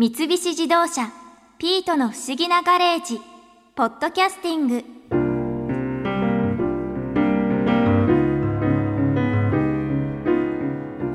[0.00, 1.10] 三菱自動車
[1.58, 3.20] 「ピートの不思議なガレージ」
[3.74, 4.84] 「ポッドキャスティング」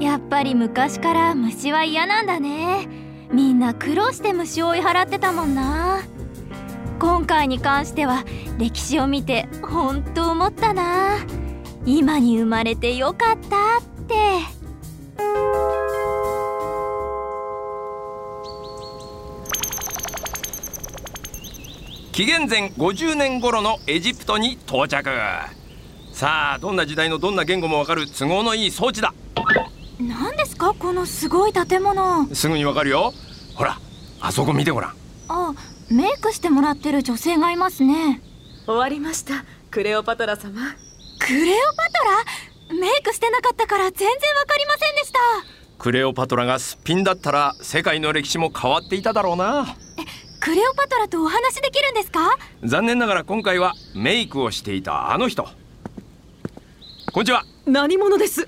[0.03, 2.89] やっぱり昔から虫は嫌なんだね。
[3.31, 6.01] みんな苦労して虫を追い払ってたもんな。
[6.99, 8.25] 今回に関しては
[8.57, 11.19] 歴史を見て本当思ったな。
[11.85, 14.41] 今に生まれてよかったって。
[22.13, 25.09] 紀元前50年頃のエジプトに到着。
[26.11, 29.15] さあどんな時代のどんな言語もわかる都合のいい装置だ。
[29.99, 30.75] 何ですか？
[30.75, 32.27] このすごい建物。
[32.35, 33.15] すぐにわかるよ。
[33.55, 33.79] ほら
[34.21, 34.95] あそこ見てごらん。
[35.27, 35.55] あ
[35.89, 38.21] メイクしてもらってる女性がいますね。
[38.67, 40.51] 終わりましたクレオパトラ様。
[41.17, 41.83] クレオパ
[42.69, 42.79] トラ？
[42.79, 45.19] メイクしてなかったから全然わかりませんでした。
[45.79, 49.75] クレオパトラがすっぴんだったら世界の歴史も変わっていただろうな
[50.43, 52.37] クレオパトラとお話できるんですか？
[52.65, 55.47] 残念ながら今回はメイクをしていたあの人。
[57.13, 57.45] こんにちは。
[57.65, 58.45] 何者です？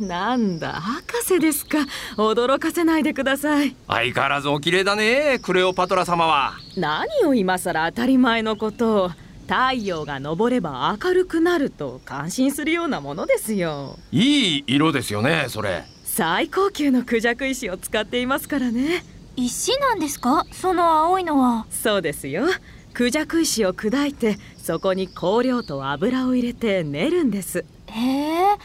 [0.00, 1.80] なんだ博士ですか。
[2.16, 3.76] 驚かせないでください。
[3.88, 6.54] 相変わらずお綺麗だねクレオパトラ様は。
[6.78, 9.10] 何を今さら当たり前のことを。
[9.42, 13.98] 太陽が昇れば明るくなると感心するようなものですよ。
[14.12, 15.84] いい色ですよねそれ。
[16.04, 19.04] 最高級のクジャク石を使っていますからね
[19.40, 20.46] 石なんですか？
[20.50, 21.66] その青いのは。
[21.70, 22.46] そうですよ。
[22.92, 27.64] クジャク石を砕いてそこに香料と油を入れて練るんです。
[27.86, 28.56] へえ。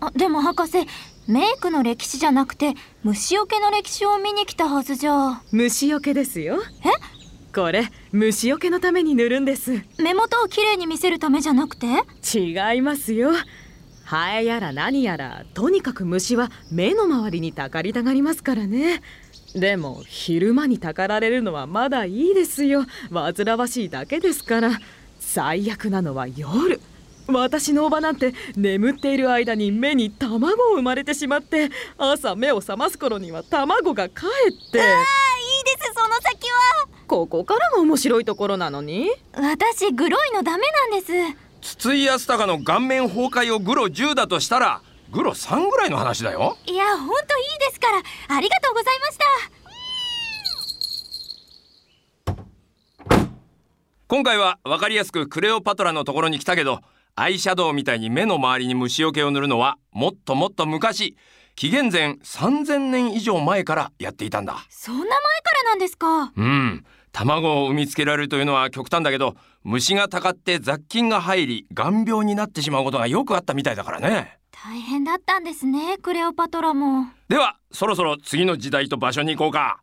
[0.00, 0.86] あでも博士
[1.28, 5.40] メイクの歴史じゃなくて虫除けの歴史を見に来たはずじゃ。
[5.52, 6.58] 虫除けですよ。
[6.84, 6.90] え？
[7.54, 9.80] これ虫除けのために塗るんです。
[9.98, 11.86] 目元をきれいに見せるためじゃなくて？
[12.34, 13.30] 違いますよ。
[14.04, 19.02] ハエやら何やらとにかく虫は目の周りにたかりたがりますからね
[19.56, 22.84] でも昼間にたかられるのはまだいいですよ。
[23.10, 24.78] 煩わしいだけですから。
[25.18, 26.78] 最悪なのは夜。
[27.26, 34.80] 私のおばなんて眠っている間に目に卵を生まれてしまって朝目を覚ます頃には卵が帰って。
[34.80, 36.88] ああいいですその先は。
[37.06, 39.10] ここからが面白いところなのに？
[39.32, 41.12] 私グロいのダメなんです。
[41.62, 46.56] 筒井康隆の顔面崩壊をグロ10だとしたらグロ3ぐらいの話だよ。
[46.66, 47.16] いやほんとい
[47.56, 48.02] いですから。
[48.36, 49.24] ありがとうございました。
[54.08, 56.80] 今回は分かりやすくクレオパトラのところに来たけど
[57.16, 61.16] アイシャドウみたいに目の周りに虫除けを塗るのはもっともっと昔
[61.56, 64.64] 紀元前3000年以上前からやっていたんだ。
[64.68, 65.18] そんな前か
[65.64, 66.32] らなんですか？
[66.36, 66.84] うん。
[67.12, 69.34] 卵を産みつけられるというのは極端だけど
[69.64, 77.08] 虫がたかって雑菌が入り眼病になってしまうことがよくあったみたいだからね大変だったんですねクレオパトラも。
[77.28, 79.80] ではそろそろ次の時代と場所に行こうか。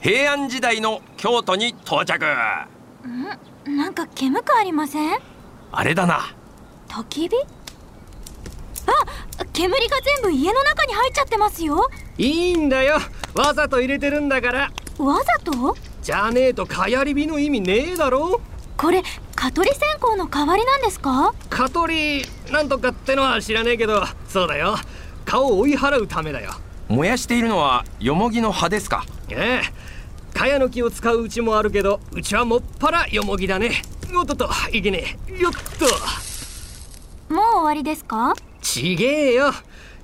[0.00, 2.24] 平安時代の京都に到着。
[3.64, 5.18] なんか煙くありません？
[5.70, 6.34] あれだな。
[6.88, 7.36] 焚き火？
[8.86, 11.88] あ煙が全部家の中に入っちゃってますよ。
[12.18, 12.96] いいんだよ。
[13.32, 14.72] わざと入れてるんだから。
[14.98, 15.76] わざと？
[16.02, 18.40] じゃねえと蚊やり火の意味ねえだろ？
[18.76, 19.02] これ
[19.36, 21.32] 蚊取り線香の代わりなんですか？
[21.48, 24.74] 蚊取りなんとかってのは知らねえけどそうだよ。
[25.24, 26.50] 蚊を追い払うためだよ。
[26.88, 29.04] 燃やしているのはよもぎの葉ですか？
[29.30, 29.72] ええ。
[30.34, 33.82] 蚊帳の木を使ううちもあるけどうちはもっぱらよもぎだね。
[34.12, 35.38] おっとっといけねえ。
[35.38, 37.32] よっと。
[37.32, 38.34] もう終わりですか？
[38.60, 39.52] ちげえよ。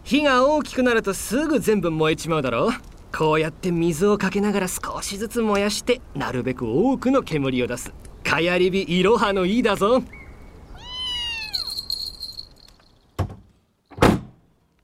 [0.05, 2.71] 火が大きくなるとすぐ全部燃えちまうだろ
[3.17, 7.93] こうやって水をかけながら少しずつ燃やしてなるべく多くの煙を出す。
[8.23, 10.03] かやり火いろはのいいだぞ。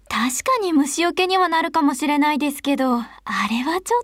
[0.09, 3.05] 確かに虫除けにはなるかもしれないですけどあ
[3.51, 4.03] れはちょっ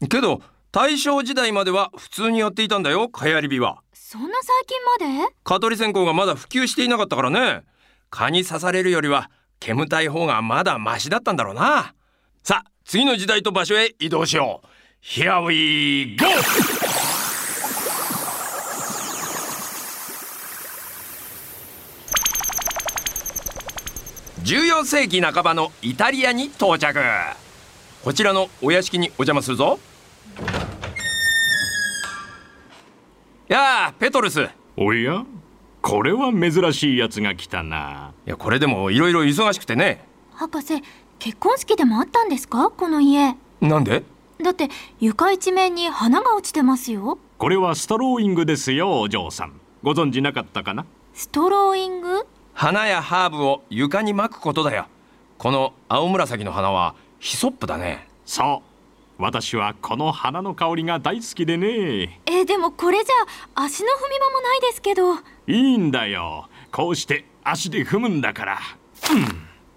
[0.00, 0.06] と。
[0.08, 3.80] けど大正時代までは普通にやっていたんだよ蚊やり火は。
[3.92, 5.34] そんな最近まで？
[5.42, 7.62] 蚊取り線香がまだ普及していなかったからね。
[8.10, 11.94] 蚊に刺されるよりは煙たい方がまだマシだったんだろうな
[12.42, 14.66] さあ次の時代と場所へ移動しよう。
[15.04, 16.26] Here we go!
[24.42, 26.98] 14世紀半ばのイタリアに到着。
[28.02, 29.78] こちらのお屋敷にお邪魔するぞ。
[33.48, 34.40] やあペトルス。
[34.42, 35.24] いおや？
[35.82, 38.14] これは珍しいやつが来たな。
[38.24, 40.02] やこれでもいろいろ忙しくてね。
[40.32, 40.82] 博士
[41.18, 42.70] 結婚式でもあったんですか？
[42.70, 43.36] この家。
[43.60, 44.04] なんで？
[44.42, 44.68] だって
[45.00, 47.18] 床一面に花が落ちてますよ。
[47.38, 49.60] これはストローイングですよお嬢さん。
[49.82, 50.86] ご存知なかったかな？
[51.14, 52.26] ストローイング？
[52.54, 54.86] 花やハーブを床にまくことだよ。
[55.38, 58.08] この青紫の花はヒソップだね。
[58.24, 58.62] そ
[59.18, 59.22] う。
[59.22, 62.20] 私はこの花の香りが大好きでね。
[62.26, 65.14] えでもこれじゃ足の踏み場もないですけど。
[65.14, 65.18] い
[65.48, 66.48] いんだよ。
[66.70, 68.58] こうして足で踏むんだから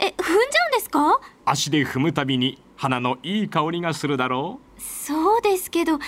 [0.03, 1.21] え踏んじゃうんですか？
[1.45, 6.00] 足で踏むたびに花のいい香りがするだろそうですけど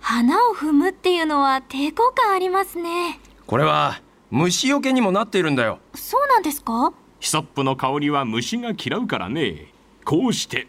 [0.00, 3.20] 花を踏むっていうのは抵抗感ありますね。
[3.46, 4.00] これは
[4.30, 5.78] 虫除けにもなっているんだよ。
[5.94, 6.88] そうなんですか？
[6.88, 9.66] うヒソップの香りは虫が嫌うからね。
[10.04, 10.68] こうして、うん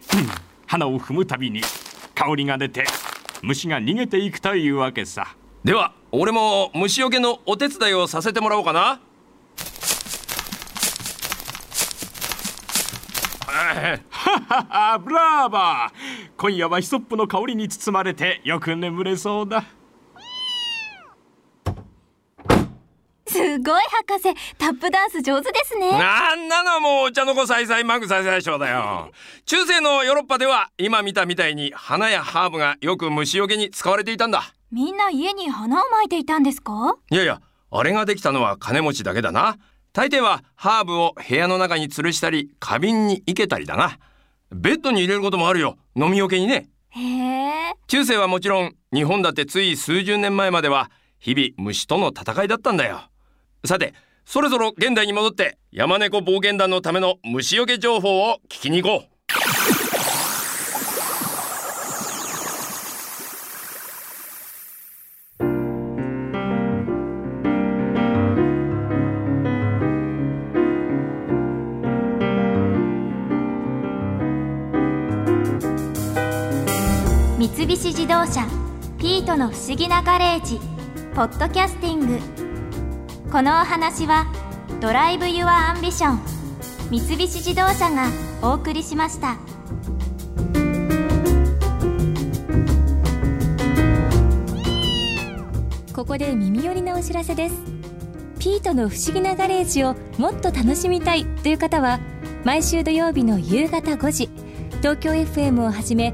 [0.68, 1.62] 花を踏むたびに
[2.16, 2.86] 香りが出て
[3.44, 5.36] 虫が逃げていくというわけさ。
[5.64, 9.00] では俺も虫除けのお手伝いをさせてもらおうかな
[13.92, 16.32] はは ブラーバー。
[16.38, 19.64] 今夜はヒソップの香りに包まれてよく眠れそうだ。
[23.28, 25.92] すごい博士タップダンス上手ですね。
[25.92, 29.12] なんなのもうお茶の子さいさいマグさいさい賞だよ。
[29.46, 34.54] 中世のヨーロッパでは今見たみたいに花やハーブがよく虫除けに使われていたんだ。
[34.72, 36.96] みんな家に花をまいていたんですか？
[37.10, 37.42] いやいや
[37.72, 39.58] あれができたのは金持ちだけだな
[39.94, 44.00] 大抵はハーブを部屋の中に吊るしたり花瓶に生けたりだな
[44.52, 45.78] ベッドに入れることもあるよ。
[45.96, 46.68] 飲みよけにね。
[46.90, 47.74] へえ。
[47.86, 53.02] 中世はもちろん日本だってつい数十年前までは日々虫との戦いだったんだよ。
[53.66, 53.94] さて
[54.26, 59.13] そろそろ現代に戻って山猫冒険団のための虫除け情報を聞きに行こう
[77.44, 78.48] 三菱自動車
[78.98, 80.62] ピートの不思議なガレージ
[81.14, 82.18] ポッドキャスティング。
[83.30, 84.28] このお話は
[84.80, 86.22] Drive your Ambition
[86.90, 88.08] 三菱自動車が
[88.42, 89.36] お送りしました。
[95.94, 97.56] ここで耳寄りなお知らせです。
[98.40, 102.00] ピートの不思議なガレージをもっと楽しみたいという方は
[102.46, 104.30] 毎週土曜日の夕方5時
[104.78, 106.14] 東京 FM をはじめ